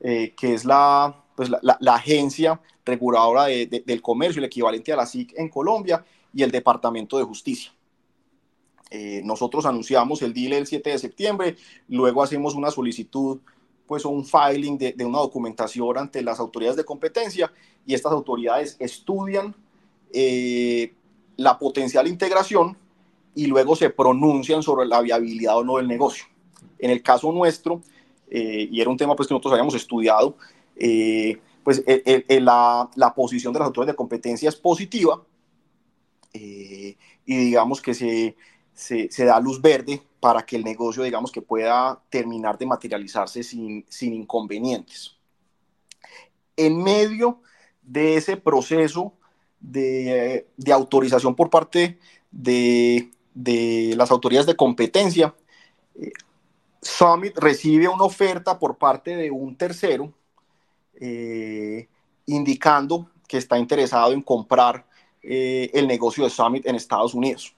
[0.00, 5.06] eh, que es la, pues, la, agencia reguladora de, del comercio, el equivalente a la
[5.06, 7.72] SIC en Colombia, y el Departamento de Justicia.
[8.90, 11.56] Eh, nosotros anunciamos el deal el 7 de septiembre,
[11.88, 13.40] luego hacemos una solicitud,
[13.88, 17.52] pues un filing de, una documentación ante las autoridades de competencia
[17.84, 19.56] y estas autoridades estudian
[20.12, 20.94] eh,
[21.36, 22.76] la potencial integración
[23.34, 26.26] y luego se pronuncian sobre la viabilidad o no del negocio.
[26.78, 27.82] En el caso nuestro,
[28.30, 30.36] eh, y era un tema pues que nosotros habíamos estudiado,
[31.64, 31.82] pues
[32.28, 35.20] la, la posición de las autoridades de competencia es positiva,
[36.32, 38.36] eh, y digamos que se,
[38.74, 43.84] se, da luz verde para que el negocio, digamos que pueda terminar de materializarse sin,
[43.88, 45.16] sin inconvenientes.
[46.56, 47.40] En medio
[47.82, 49.14] de ese proceso
[49.60, 51.98] de, de autorización por parte
[52.30, 55.34] de, de, las autoridades de competencia,
[55.94, 56.12] eh,
[56.82, 60.12] Summit recibe una oferta por parte de un tercero
[61.00, 61.88] eh,
[62.26, 64.86] indicando que está interesado en comprar
[65.22, 67.54] eh, el negocio de Summit en Estados Unidos.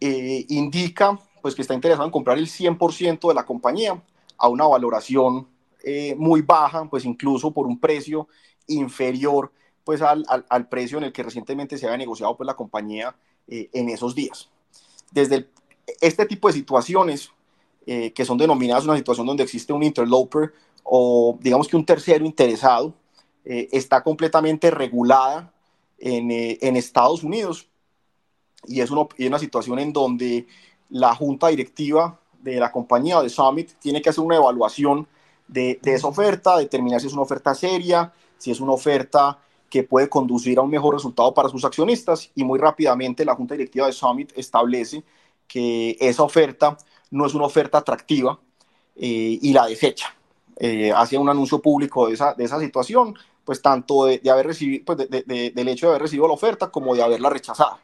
[0.00, 4.02] Eh, indica pues, que está interesado en comprar el 100% de la compañía
[4.36, 5.48] a una valoración
[5.82, 8.28] eh, muy baja, pues incluso por un precio
[8.66, 9.52] inferior
[9.84, 13.14] pues, al, al, precio en el que recientemente se había negociado pues, la compañía
[13.48, 14.50] en esos días.
[15.12, 15.48] Desde
[16.00, 17.30] este tipo de situaciones,
[17.86, 22.92] que son denominadas una situación donde existe un interloper o digamos que un tercero interesado,
[23.44, 25.54] está completamente regulada
[25.98, 27.68] eh, en, Estados Unidos
[28.66, 30.46] y es, una situación en donde
[30.90, 35.06] la junta directiva de la compañía de Summit tiene que hacer una evaluación
[35.48, 39.38] de, esa oferta, determinar si es una oferta seria, si es una oferta
[39.70, 43.54] que puede conducir a un mejor resultado para sus accionistas y muy rápidamente la junta
[43.54, 45.04] directiva de Summit establece
[45.46, 46.76] que esa oferta
[47.10, 48.38] no es una oferta atractiva
[48.96, 50.14] eh, y la desecha.
[50.58, 53.14] Eh, hace un anuncio público de esa, de esa situación,
[53.44, 57.02] pues tanto de, haber recibido, pues del hecho de haber recibido la oferta como de
[57.02, 57.78] haberla rechazado.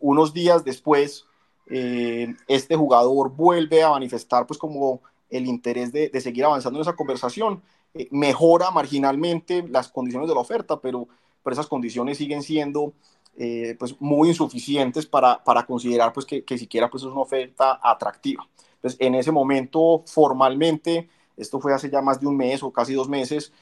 [0.00, 1.26] Unos días después,
[1.72, 6.96] eh, este jugador vuelve a manifestar pues como el interés de, seguir avanzando en esa
[6.96, 7.62] conversación,
[7.94, 11.06] eh, mejora marginalmente las condiciones de la oferta, pero,
[11.44, 12.92] pero esas condiciones siguen siendo
[13.36, 17.78] eh, pues muy insuficientes para, para considerar pues que, que, siquiera pues es una oferta
[17.80, 18.48] atractiva.
[18.74, 22.94] Entonces, en ese momento, formalmente, esto fue hace ya más de un mes o casi
[22.94, 23.52] dos meses,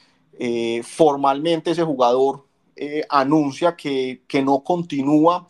[0.85, 2.47] formalmente ese jugador
[3.11, 5.49] anuncia que, que, no continúa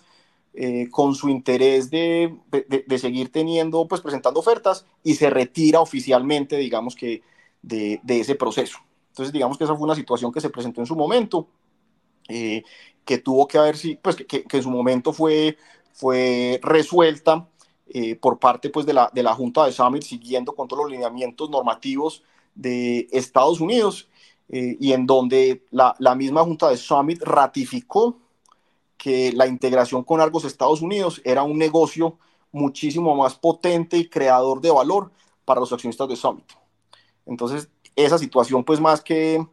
[0.61, 6.57] eh, con su interés de, de, seguir teniendo, pues presentando ofertas y se retira oficialmente,
[6.57, 7.23] digamos que,
[7.63, 8.79] de, de, ese proceso.
[9.11, 11.49] Entonces, digamos que esa fue una situación que se presentó en su momento,
[12.27, 15.57] que tuvo que haber, pues que, que, en su momento fue,
[15.93, 17.49] fue resuelta
[18.21, 21.49] por parte pues, de, la, de la Junta de Summit, siguiendo con todos los lineamientos
[21.51, 22.23] normativos
[22.59, 24.09] de Estados Unidos
[24.49, 28.19] eh, y en donde la, la, misma Junta de Summit ratificó
[28.99, 32.19] que la integración con Argos Estados Unidos era un negocio
[32.53, 35.13] muchísimo más potente y creador de valor
[35.45, 36.45] para los accionistas de Summit.
[37.25, 39.47] Entonces, esa situación, pues más que,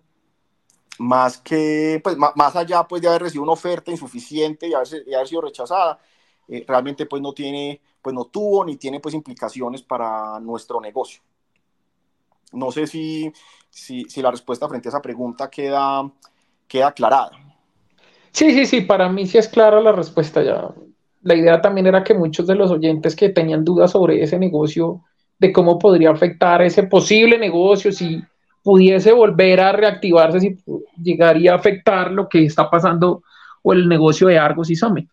[0.98, 5.42] más que, pues más, allá pues de haber recibido una oferta insuficiente y haber, sido
[5.42, 6.00] rechazada,
[6.48, 11.22] eh, realmente pues no tiene, pues no tuvo ni tiene pues implicaciones para nuestro negocio.
[12.52, 13.32] No sé si,
[13.70, 16.10] si, si la respuesta frente a esa pregunta queda,
[16.68, 17.45] queda aclarada.
[18.36, 20.68] Sí, sí, sí, para mí sí es clara la respuesta ya.
[21.22, 25.06] La idea también era que muchos de los oyentes que tenían dudas sobre ese negocio,
[25.40, 28.22] de cómo podría afectar ese posible negocio, si
[28.62, 30.58] pudiese volver a reactivarse, si
[31.02, 33.24] llegaría a afectar lo que está pasando
[33.64, 35.10] o el negocio de Argos y Summit.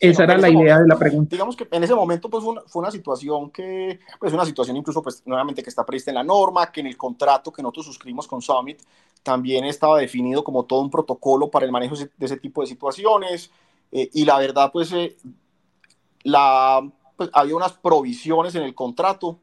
[0.00, 1.36] Esa era la idea de la pregunta.
[1.36, 5.22] Digamos que en ese momento pues, fue, una, situación que, pues una situación incluso pues
[5.26, 8.40] nuevamente que está prevista en la norma, que en el contrato que nosotros suscribimos con
[8.40, 8.80] Summit
[9.24, 13.50] también estaba definido como todo un protocolo para el manejo de ese tipo de situaciones.
[13.90, 15.16] Eh, y la verdad pues, eh,
[16.22, 19.40] la, pues, había unas provisiones en el contrato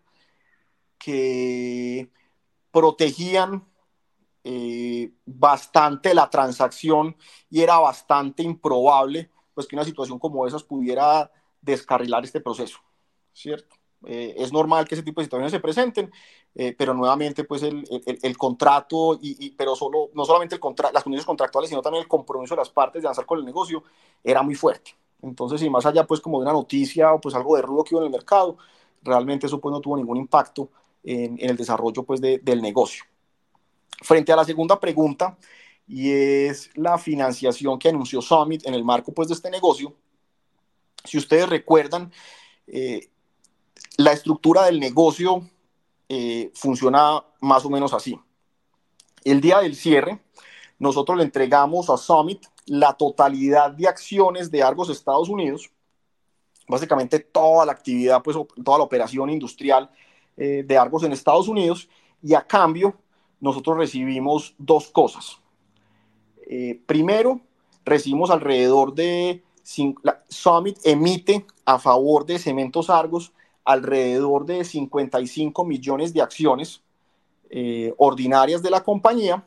[0.97, 2.09] que
[2.71, 3.65] protegían
[4.43, 7.17] eh, bastante la transacción
[7.49, 12.79] y era bastante improbable pues que una situación como esas pudiera descarrilar este proceso,
[13.33, 13.80] ¿cierto?
[14.05, 16.11] Eh, es normal que ese tipo de situaciones se presenten,
[16.55, 21.25] eh, pero nuevamente pues el, el, contrato, y, pero solo, no solamente el las condiciones
[21.25, 23.83] contractuales, sino también el compromiso de las partes de avanzar con el negocio
[24.23, 24.95] era muy fuerte.
[25.21, 27.93] Entonces, y más allá pues como de una noticia o pues algo de ruido que
[27.93, 28.57] hubo en el mercado,
[29.03, 30.69] realmente eso pues no tuvo ningún impacto
[31.03, 33.03] en, en el desarrollo pues de, del negocio.
[34.01, 35.37] Frente a la segunda pregunta,
[35.91, 39.93] y es la financiación que anunció Summit en el marco pues, de este negocio.
[41.03, 42.13] Si ustedes recuerdan,
[42.65, 43.09] eh,
[43.97, 45.47] la estructura del negocio
[46.09, 48.19] eh, funciona más o menos así.
[49.23, 50.19] El día del cierre,
[50.79, 55.69] nosotros le entregamos a Summit la totalidad de acciones de Argos Estados Unidos,
[56.67, 59.89] básicamente toda la actividad, pues toda la operación industrial
[60.37, 61.89] eh, de Argos en Estados Unidos,
[62.23, 62.95] y a cambio
[63.39, 65.37] nosotros recibimos dos cosas.
[66.47, 67.41] Eh, primero,
[67.85, 69.43] recibimos alrededor de,
[70.27, 73.31] Summit emite a favor de Cementos Argos
[73.63, 76.81] alrededor de 55 millones de acciones
[77.49, 79.43] eh, ordinarias de la compañía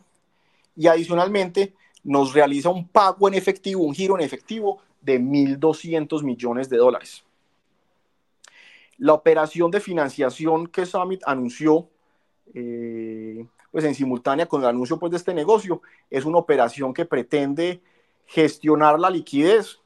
[0.76, 6.68] y adicionalmente nos realiza un pago en efectivo, un giro en efectivo de 1.200 millones
[6.68, 7.24] de dólares.
[8.98, 11.88] La operación de financiación que Summit anunció
[12.52, 17.04] eh, pues en simultánea con el anuncio pues de este negocio, es una operación que
[17.04, 17.80] pretende
[18.26, 19.80] gestionar la liquidez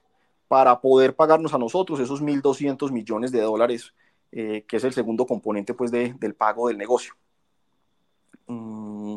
[0.47, 3.95] para poder pagarnos a nosotros esos 1.200 millones de dólares,
[4.33, 7.14] eh, que es el segundo componente pues de, del pago del negocio.
[8.47, 9.17] Mm,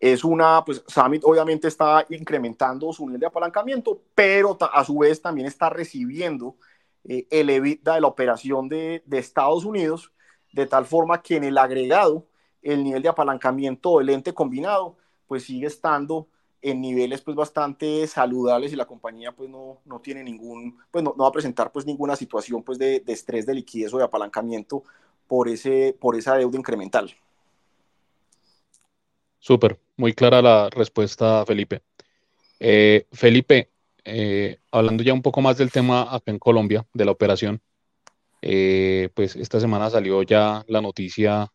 [0.00, 5.20] es una, pues Summit obviamente está incrementando su nivel de apalancamiento, pero a su vez
[5.22, 6.56] también está recibiendo
[7.04, 10.12] eh, el EBITDA de la operación de, de Estados Unidos,
[10.52, 12.26] de tal forma que en el agregado
[12.62, 16.28] el nivel de apalancamiento del ente combinado pues sigue estando
[16.64, 21.14] en niveles pues bastante saludables y la compañía pues no, no tiene ningún, pues no,
[21.14, 24.82] va a presentar pues ninguna situación pues de, de, estrés de liquidez o de apalancamiento
[25.28, 27.14] por, ese, por esa deuda incremental.
[29.38, 31.82] Súper, muy clara la respuesta Felipe.
[32.58, 33.68] Eh, Felipe,
[34.02, 37.60] eh, hablando ya un poco más del tema acá en Colombia, de la operación,
[38.40, 41.50] eh, pues esta semana salió ya la noticia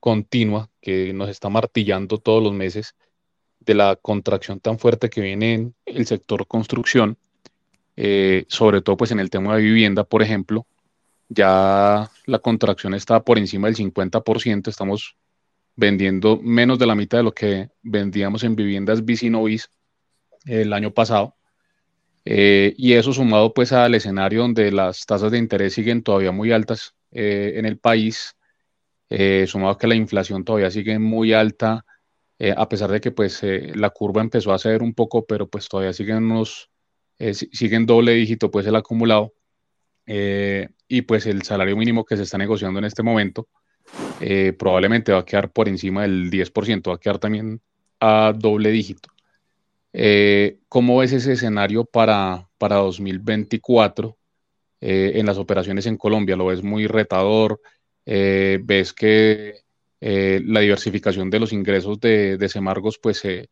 [0.00, 2.94] continua que nos está martillando todos los meses
[3.66, 7.18] de la contracción tan fuerte que viene en el sector construcción,
[7.96, 10.66] eh, sobre todo pues en el tema de vivienda, por ejemplo,
[11.28, 15.16] ya la contracción está por encima del 50%, estamos
[15.74, 19.24] vendiendo menos de la mitad de lo que vendíamos en viviendas bis
[20.44, 21.34] el año pasado.
[22.24, 26.52] Eh, y eso sumado pues al escenario donde las tasas de interés siguen todavía muy
[26.52, 28.36] altas eh, en el país,
[29.46, 31.84] sumado que la inflación todavía sigue muy alta,
[32.38, 35.48] eh, a pesar de que pues eh, la curva empezó a ceder un poco, pero
[35.48, 36.70] pues todavía siguen unos,
[37.18, 39.32] siguen doble dígito pues el acumulado,
[40.06, 43.48] y pues el salario mínimo que se está negociando en este momento
[44.56, 47.60] probablemente va a quedar por encima del 10%, va a quedar también
[47.98, 49.08] a doble dígito.
[50.68, 54.16] ¿Cómo ves ese escenario para, para 2024
[54.80, 56.36] en las operaciones en Colombia?
[56.36, 57.60] ¿Lo ves muy retador?
[58.06, 59.64] Eh, ves que
[60.00, 63.48] eh, la diversificación de los ingresos de, de Semargos pues se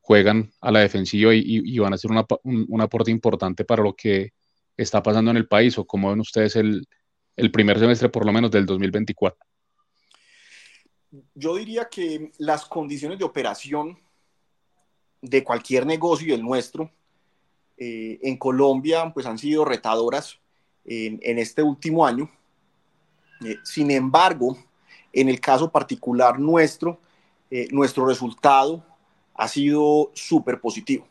[0.00, 4.32] juegan a la defensiva y, van a ser un, aporte importante para lo que
[4.74, 6.88] está pasando en el país o cómo ven ustedes el,
[7.36, 9.38] el primer semestre por lo menos del 2024.
[11.34, 13.98] Yo diría que las condiciones de operación
[15.20, 16.90] de cualquier negocio y el nuestro
[17.76, 20.38] eh, en Colombia pues han sido retadoras
[20.86, 22.30] en, en este último año.
[23.44, 24.56] Eh, sin embargo,
[25.20, 26.98] en el caso particular nuestro,
[27.50, 28.84] eh, nuestro resultado
[29.34, 31.06] ha sido súper positivo.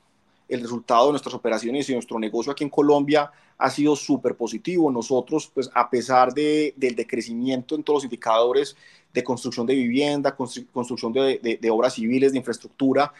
[0.47, 4.91] El resultado de nuestras operaciones y nuestro negocio aquí en Colombia ha sido súper positivo.
[4.91, 8.75] Nosotros, pues a pesar de, del decrecimiento en todos los indicadores
[9.13, 13.11] de construcción de vivienda, construcción de, de, obras civiles, de infraestructura,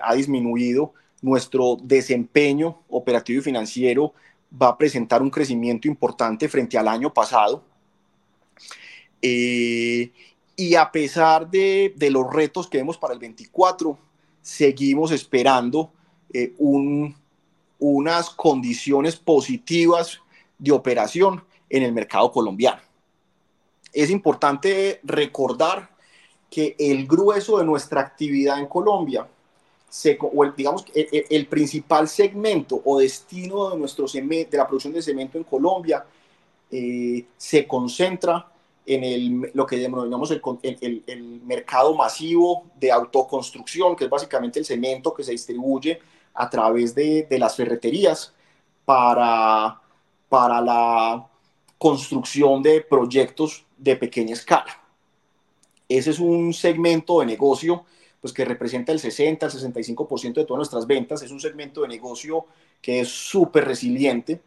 [0.00, 4.14] ha disminuido nuestro desempeño operativo y financiero
[4.60, 7.64] va a presentar un crecimiento importante frente al año pasado.
[9.20, 10.10] Eh,
[10.56, 13.98] y a pesar de, los retos que vemos para el 24,
[14.40, 15.90] seguimos esperando
[16.32, 16.54] eh,
[17.78, 20.20] unas condiciones positivas
[20.58, 22.80] de operación en el mercado colombiano.
[23.92, 25.90] Es importante recordar
[26.50, 29.26] que el grueso de nuestra actividad en Colombia
[30.20, 35.02] o el, digamos, el, el, principal segmento o destino de, nuestro de la producción de
[35.02, 36.04] cemento en Colombia
[36.70, 38.51] eh, se concentra
[38.86, 44.58] en el, lo que denominamos el, el, el, mercado masivo de autoconstrucción, que es básicamente
[44.58, 46.00] el cemento que se distribuye
[46.34, 48.34] a través de, de las ferreterías
[48.84, 49.80] para,
[50.28, 51.28] para la
[51.78, 54.80] construcción de proyectos de pequeña escala.
[55.88, 57.84] Ese es un segmento de negocio
[58.20, 61.22] pues que representa el 60, el 65% de todas nuestras ventas.
[61.22, 62.46] Es un segmento de negocio
[62.80, 64.40] que es súper resiliente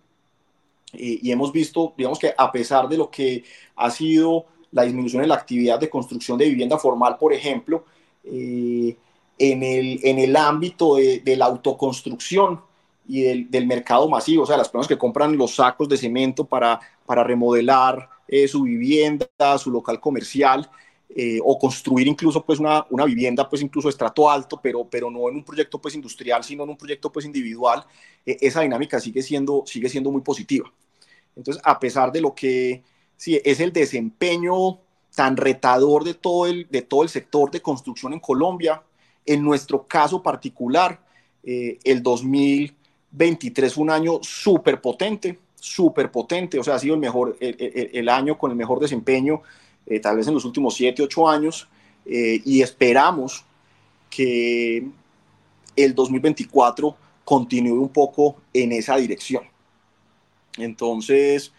[0.94, 3.44] y, hemos visto, digamos que a pesar de lo que
[3.76, 7.86] ha sido la disminución en la actividad de construcción de vivienda formal, por ejemplo,
[8.24, 8.96] eh,
[9.38, 12.62] en, el, en el ámbito de, de la autoconstrucción
[13.08, 16.80] y del, mercado masivo, o sea, las personas que compran los sacos de cemento para,
[17.06, 19.28] para remodelar eh, su vivienda,
[19.60, 20.70] su local comercial,
[21.10, 25.30] eh, o construir incluso pues una, una, vivienda pues incluso estrato alto, pero, pero no
[25.30, 27.86] en un proyecto pues industrial, sino en un proyecto pues individual,
[28.26, 30.72] eh, esa dinámica sigue siendo, sigue siendo muy positiva.
[31.36, 32.84] Entonces, a pesar de lo que
[33.16, 34.80] sí, es el desempeño
[35.16, 38.82] tan retador de todo, el, de todo el sector de construcción en Colombia,
[39.26, 41.00] en nuestro caso particular,
[41.44, 47.00] eh, el 2023 fue un año súper potente, súper potente, o sea, ha sido el
[47.00, 49.44] mejor, el, el año con el mejor desempeño
[49.86, 51.68] eh, tal vez en los últimos 7, 8 años,
[52.06, 53.44] eh, y esperamos
[54.10, 54.88] que
[55.76, 59.44] el 2024 continúe un poco en esa dirección.
[60.58, 61.52] Entonces,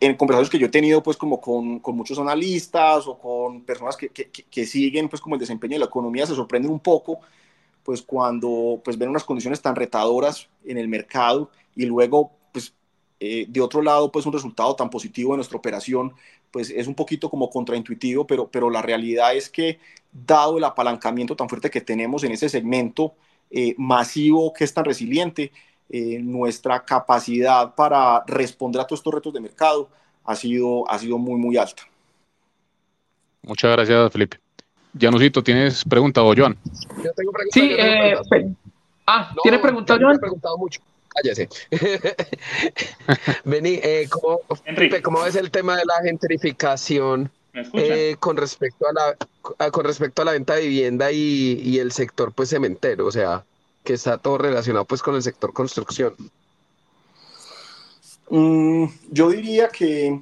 [0.00, 3.96] en conversaciones que yo he tenido pues como con, con muchos analistas o con personas
[3.96, 7.20] que, que, que, siguen pues como el desempeño de la economía, se sorprenden un poco
[7.82, 12.74] pues cuando pues ven unas condiciones tan retadoras en el mercado y luego pues
[13.20, 16.12] eh, de otro lado pues un resultado tan positivo de nuestra operación
[16.50, 19.78] pues es un poquito como contraintuitivo, pero, pero la realidad es que
[20.12, 23.14] dado el apalancamiento tan fuerte que tenemos en ese segmento
[23.50, 25.52] eh, masivo que es tan resiliente,
[25.88, 29.88] eh, nuestra capacidad para responder a todos estos retos de mercado
[30.24, 31.82] ha sido, ha sido muy, muy alta.
[33.42, 34.38] Muchas gracias, Felipe.
[34.98, 36.56] Janusito, ¿tienes pregunta o Joan?
[37.04, 37.52] Yo tengo preguntas.
[37.52, 38.16] Sí, eh,
[39.06, 40.16] ah, ¿tiene pregunta, Joan?
[40.16, 40.80] He preguntado mucho
[41.16, 41.48] cállese.
[43.44, 44.40] Vení, eh, ¿cómo,
[45.02, 47.30] ¿cómo, ves el tema de la gentrificación
[47.72, 51.92] eh, con, respecto a la, con respecto a la venta de vivienda y, y, el
[51.92, 53.06] sector pues cementero?
[53.06, 53.44] O sea,
[53.84, 56.14] que está todo relacionado pues con el sector construcción.
[58.28, 60.20] Mm, yo diría que,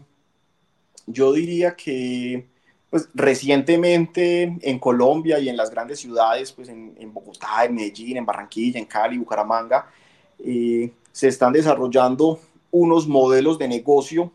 [1.07, 2.47] yo diría que
[2.91, 8.19] pues, recientemente en Colombia y en las grandes ciudades, pues en, en Bogotá, en Medellín,
[8.19, 9.91] en Barranquilla, en Cali, Bucaramanga,
[10.39, 14.33] eh, se están desarrollando unos modelos de negocio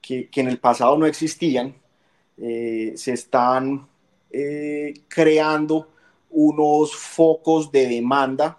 [0.00, 1.74] que, en el pasado no existían.
[2.36, 3.86] Eh, se están
[4.30, 5.88] eh, creando
[6.30, 8.56] unos focos de demanda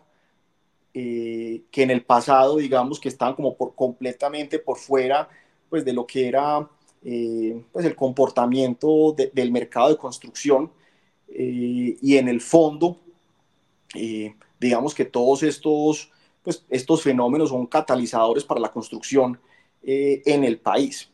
[0.94, 5.30] que en el pasado, digamos, que estaban como por, completamente por fuera
[5.70, 6.68] pues, de lo que era
[7.02, 10.70] pues, el comportamiento del mercado de construcción.
[11.30, 12.98] y en el fondo,
[14.60, 16.12] digamos que todos estos
[16.44, 19.40] pues estos fenómenos son catalizadores para la construcción
[19.84, 21.10] eh, en el país.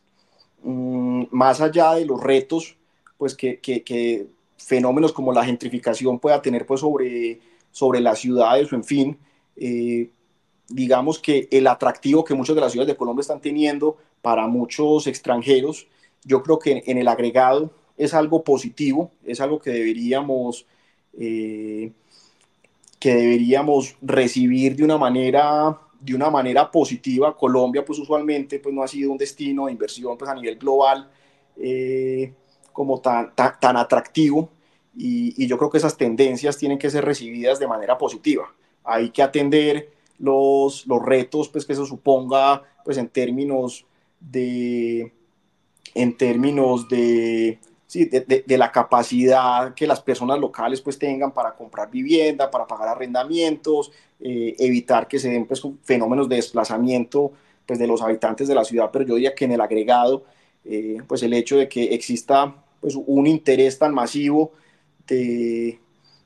[0.62, 2.76] Mm, más allá de los retos
[3.16, 4.26] pues que, que,
[4.56, 9.18] fenómenos como la gentrificación pueda tener pues sobre, sobre las ciudades o en fin,
[9.56, 10.10] eh,
[10.68, 15.06] digamos que el atractivo que muchas de las ciudades de Colombia están teniendo para muchos
[15.06, 15.86] extranjeros,
[16.24, 20.66] yo creo que en el agregado es algo positivo, es algo que deberíamos
[21.18, 21.92] eh,
[22.98, 27.36] que deberíamos recibir de una manera de una manera positiva.
[27.36, 31.10] Colombia, pues usualmente, pues no ha sido un destino de inversión pues, a nivel global
[31.56, 32.32] eh,
[32.72, 34.50] como tan, tan, atractivo
[34.96, 38.52] y, y, yo creo que esas tendencias tienen que ser recibidas de manera positiva.
[38.84, 43.84] Hay que atender los, los retos pues, que eso suponga pues, en términos
[44.20, 45.12] de,
[45.94, 47.58] en términos de,
[47.88, 52.66] sí, de, de, la capacidad que las personas locales pues, tengan para comprar vivienda, para
[52.66, 57.32] pagar arrendamientos, eh, evitar que se den pues, fenómenos de desplazamiento
[57.64, 60.24] pues, de los habitantes de la ciudad, pero yo diría que en el agregado,
[60.66, 64.52] eh, pues el hecho de que exista pues, un interés tan masivo
[65.06, 65.80] de,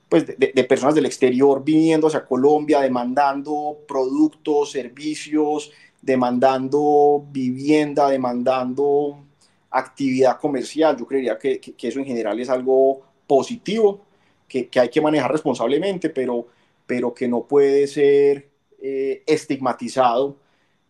[0.09, 9.23] pues, de, de, personas del exterior viniendo hacia Colombia, demandando productos, servicios, demandando vivienda, demandando
[9.73, 10.95] actividad comercial.
[10.97, 14.05] Yo creería que, que, eso en general es algo positivo,
[14.47, 16.47] que, que, hay que manejar responsablemente, pero,
[16.85, 18.49] pero que no puede ser
[18.81, 20.37] eh, estigmatizado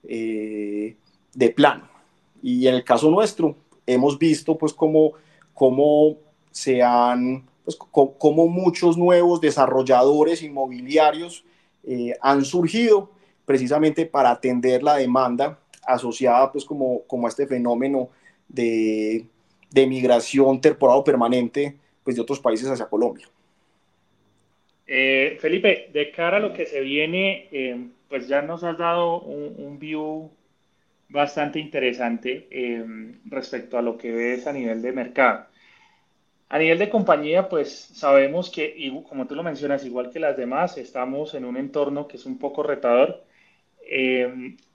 [0.03, 0.97] eh,
[1.34, 1.88] de plano.
[2.41, 3.55] Y en el caso nuestro,
[3.86, 5.13] hemos visto pues cómo,
[5.53, 6.17] cómo
[6.51, 11.45] se han, pues, cómo muchos nuevos desarrolladores inmobiliarios
[11.84, 13.11] eh, han surgido
[13.45, 18.09] precisamente para atender la demanda asociada pues como, como a este fenómeno
[18.54, 19.26] de,
[19.70, 23.28] de migración temporal permanente pues de otros países hacia Colombia.
[24.86, 29.22] Eh, Felipe, de cara a lo que se viene, eh, pues ya nos has dado
[29.22, 30.30] un, view
[31.10, 32.86] bastante interesante eh,
[33.26, 35.47] respecto a lo que ves a nivel de mercado.
[36.49, 40.78] A nivel de compañía, pues sabemos que, como tú lo mencionas, igual que las demás,
[40.78, 43.24] estamos en un entorno que es un poco retador.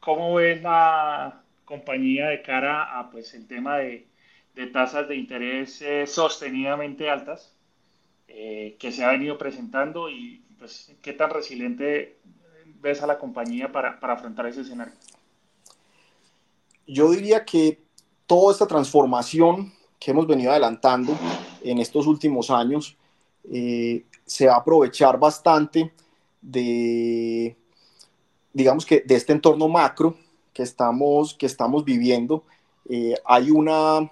[0.00, 4.06] ¿Cómo ves la compañía de cara a pues, el tema de,
[4.54, 7.52] de tasas de interés eh, sostenidamente altas
[8.26, 12.16] eh, que se ha venido presentando y pues, qué tan resiliente
[12.80, 14.94] ves a la compañía para, para afrontar ese escenario?
[16.86, 17.82] Yo diría que
[18.26, 21.14] toda esta transformación que hemos venido adelantando
[21.62, 22.96] en estos últimos años
[23.52, 25.92] eh, se va a aprovechar bastante
[26.40, 27.54] de,
[28.54, 30.16] digamos que, de este entorno macro
[30.58, 32.42] que estamos, que estamos viviendo.
[32.88, 34.10] Eh, hay una,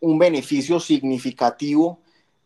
[0.00, 1.98] un beneficio significativo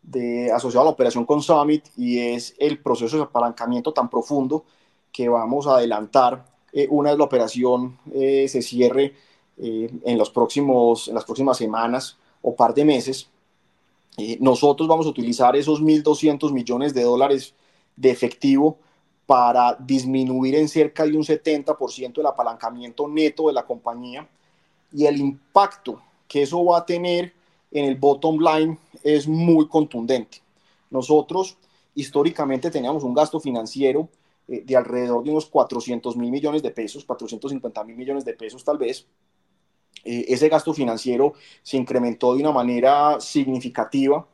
[0.03, 4.65] de, asociado a la operación con Summit y es el proceso de apalancamiento tan profundo
[5.13, 9.13] que vamos a adelantar eh, una vez la operación eh, se cierre
[9.57, 13.29] eh, en, los próximos, en las próximas semanas o par de meses.
[14.41, 17.53] nosotros vamos a utilizar esos 1.200 millones de dólares
[17.95, 18.79] de efectivo
[19.29, 24.27] para disminuir en cerca de un 70% el apalancamiento neto de la compañía
[24.91, 27.31] y el impacto que eso va a tener
[27.69, 30.39] en el bottom line es muy contundente.
[30.89, 31.59] Nosotros
[31.93, 34.09] históricamente teníamos un gasto financiero
[34.47, 38.63] eh, de alrededor de unos 400 mil millones de pesos, 450 mil millones de pesos
[38.63, 39.05] tal vez.
[40.05, 44.25] Eh, ese gasto financiero se incrementó de una manera significativa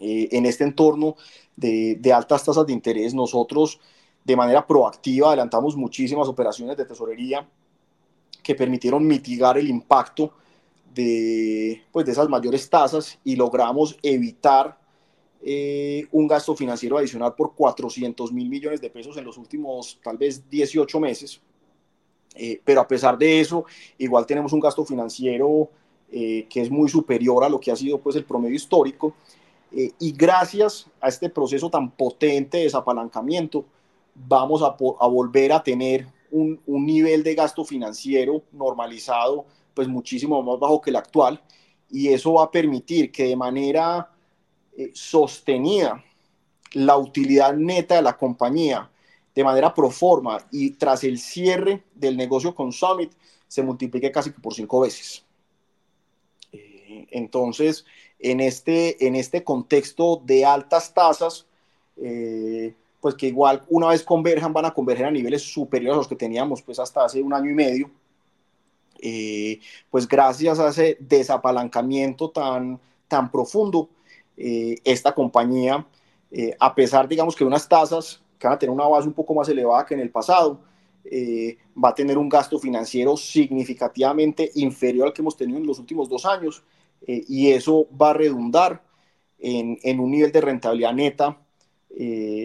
[0.00, 1.14] eh, en este entorno
[1.56, 3.14] de, altas tasas de interés.
[3.14, 3.80] Nosotros
[4.24, 7.48] de manera proactiva adelantamos muchísimas operaciones de tesorería
[8.42, 10.32] que permitieron mitigar el impacto
[10.94, 14.78] de, pues, de esas mayores tasas y logramos evitar
[15.44, 20.16] eh, un gasto financiero adicional por 400 mil millones de pesos en los últimos tal
[20.16, 21.40] vez 18 meses.
[22.34, 23.64] Eh, pero a pesar de eso,
[23.98, 25.68] igual tenemos un gasto financiero
[26.10, 29.14] eh, que es muy superior a lo que ha sido pues, el promedio histórico.
[29.74, 33.64] Eh, y gracias a este proceso tan potente de desapalancamiento,
[34.14, 40.80] vamos a, volver a tener un, nivel de gasto financiero normalizado pues muchísimo más bajo
[40.80, 41.40] que el actual
[41.90, 44.10] y eso va a permitir que de manera
[44.76, 46.04] eh, sostenida
[46.72, 48.90] la utilidad neta de la compañía
[49.34, 53.12] de manera pro forma y tras el cierre del negocio con Summit
[53.48, 55.24] se multiplique casi por cinco veces.
[56.52, 57.84] Eh, entonces,
[58.22, 61.46] en este, en este contexto de altas tasas,
[61.96, 66.08] eh, pues que igual una vez converjan van a converger a niveles superiores a los
[66.08, 67.90] que teníamos pues hasta hace un año y medio,
[69.00, 69.58] eh,
[69.90, 73.88] pues gracias a ese desapalancamiento tan, tan profundo,
[74.36, 75.86] eh, esta compañía,
[76.30, 79.34] eh, a pesar, digamos, que unas tasas que van a tener una base un poco
[79.34, 80.60] más elevada que en el pasado,
[81.04, 85.78] eh, va a tener un gasto financiero significativamente inferior al que hemos tenido en los
[85.78, 86.62] últimos dos años,
[87.06, 88.82] eh, y eso va a redundar
[89.38, 91.36] en, un nivel de rentabilidad neta,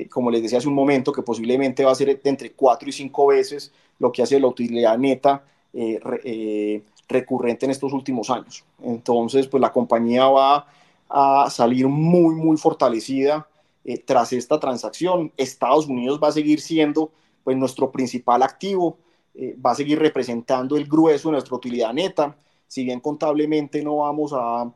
[0.10, 2.92] como les decía hace un momento, que posiblemente va a ser de entre cuatro y
[2.92, 5.44] cinco veces lo que hace la utilidad neta
[5.74, 8.64] eh, eh, recurrente en estos últimos años.
[8.82, 10.66] Entonces, pues la compañía va
[11.10, 13.48] a salir muy, muy fortalecida
[13.86, 15.32] eh, tras esta transacción.
[15.38, 17.12] Estados Unidos va a seguir siendo
[17.44, 18.98] pues, nuestro principal activo,
[19.36, 22.36] eh, va a seguir representando el grueso de nuestra utilidad neta.
[22.68, 24.72] Si bien contablemente no vamos a,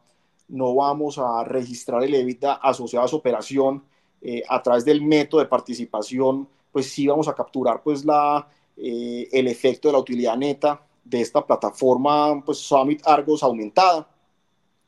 [0.47, 3.83] no vamos a registrar el EBITDA asociado a su operación
[4.21, 9.27] eh, a través del método de participación pues sí vamos a capturar pues la, eh,
[9.31, 14.07] el efecto de la utilidad neta de esta plataforma pues Summit Argos aumentada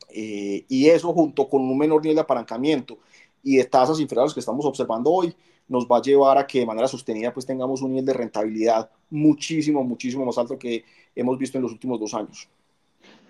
[0.10, 3.00] eh, y eso junto con un menor nivel de apalancamiento
[3.42, 5.36] y de tasas inferiores que estamos observando hoy
[5.68, 8.90] nos va a llevar a que de manera sostenida pues tengamos un nivel de rentabilidad
[9.10, 10.84] muchísimo, muchísimo más alto que
[11.16, 12.50] hemos visto en los últimos dos años.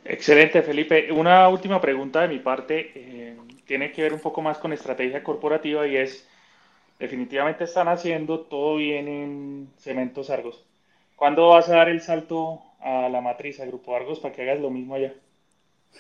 [0.06, 1.12] Excelente, Felipe.
[1.12, 5.24] Una última pregunta de mi parte eh, tiene que ver un poco más con estrategia
[5.24, 6.28] corporativa y es,
[7.00, 10.66] definitivamente están haciendo todo bien en Cementos Argos.
[11.16, 14.60] ¿Cuándo vas a dar el salto a la matriz, al Grupo Argos, para que hagas
[14.60, 15.14] lo mismo allá?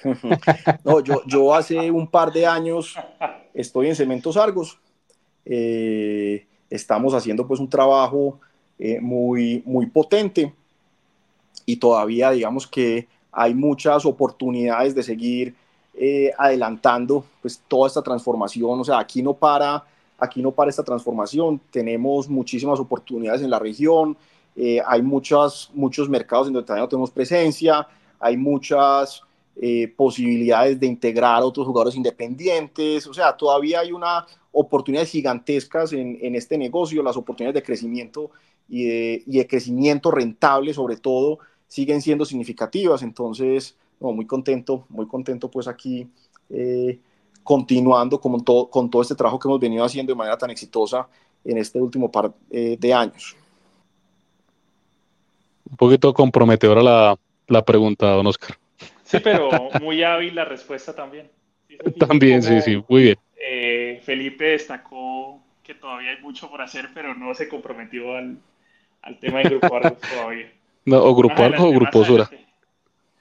[0.84, 2.96] no, yo, yo hace un par de años
[3.54, 4.80] estoy en Cementos Argos.
[5.46, 8.40] Eh, estamos haciendo pues un trabajo
[8.80, 10.54] eh, muy, muy potente
[11.66, 15.56] y todavía digamos que hay muchas oportunidades de seguir
[15.96, 19.84] eh, adelantando pues toda esta transformación, o sea, aquí no para,
[20.18, 24.16] aquí no para esta transformación, tenemos muchísimas oportunidades en la región,
[24.56, 27.88] eh, hay muchas, muchos mercados en donde todavía no tenemos presencia,
[28.20, 29.22] hay muchas
[29.56, 35.94] eh, posibilidades de integrar a otros jugadores independientes, o sea, todavía hay una oportunidades gigantescas
[35.94, 38.30] en, en este negocio, las oportunidades de crecimiento
[38.70, 41.40] y de, y de crecimiento rentable sobre todo,
[41.74, 43.02] siguen siendo significativas.
[43.02, 46.08] Entonces, muy contento, muy contento pues aquí
[46.52, 47.00] eh,
[47.42, 51.08] continuando con todo, con todo este trabajo que hemos venido haciendo de manera tan exitosa
[51.44, 53.36] en este último par eh, de años.
[55.68, 57.18] Un poquito comprometedora la,
[57.48, 58.56] la pregunta, don Oscar.
[59.04, 59.50] Sí, pero
[59.82, 61.32] muy hábil la respuesta también.
[61.98, 63.18] también, sí, sí, muy bien.
[63.36, 68.38] Eh, Felipe destacó que todavía hay mucho por hacer, pero no se comprometió al,
[69.02, 70.52] al tema del grupo Argos todavía.
[70.86, 72.30] No, o Grupo Argos o Grupo Sura.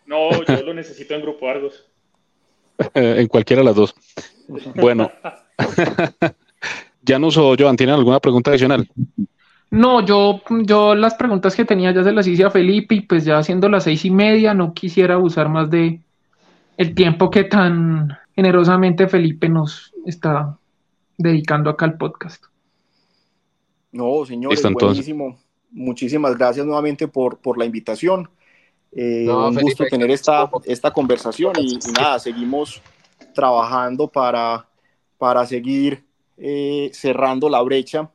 [0.06, 1.86] No, yo lo necesito en Grupo Argos.
[2.94, 3.94] en cualquiera de las dos.
[4.74, 5.10] Bueno.
[7.02, 8.88] ya no uso Joan, ¿tienen alguna pregunta adicional?
[9.70, 13.24] No, yo, yo las preguntas que tenía ya se las hice a Felipe y pues
[13.24, 16.00] ya siendo las seis y media no quisiera abusar más de
[16.76, 20.58] el tiempo que tan generosamente Felipe nos está
[21.16, 22.44] dedicando acá al podcast.
[23.92, 25.38] No, señor, es buenísimo
[25.72, 28.28] muchísimas gracias nuevamente por, por la invitación.
[28.94, 32.82] Eh, un gusto tener esta, esta conversación y, nada, seguimos
[33.34, 34.66] trabajando para,
[35.16, 36.04] para seguir
[36.36, 38.10] eh, cerrando la brecha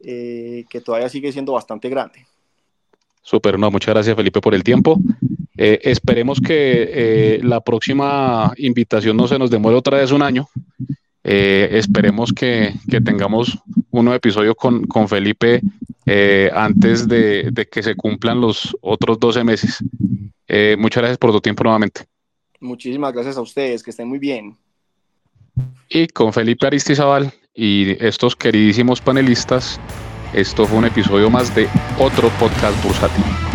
[0.00, 2.26] eh, que todavía sigue siendo bastante grande.
[3.22, 4.98] Súper, no, muchas gracias Felipe por el tiempo.
[5.56, 10.48] esperemos que la próxima invitación no se nos demore otra vez un año.
[11.22, 13.58] Esperemos que, que, tengamos
[13.90, 15.60] un nuevo episodio con, con Felipe
[16.12, 19.78] eh, antes de, que se cumplan los otros 12 meses.
[20.48, 22.04] Eh, muchas gracias por tu tiempo nuevamente.
[22.58, 24.56] Muchísimas gracias a ustedes, que estén muy bien.
[25.88, 29.80] Y con Felipe Aristizabal y estos queridísimos panelistas,
[30.32, 31.68] esto fue un episodio más de
[31.98, 33.49] otro podcast bursátil.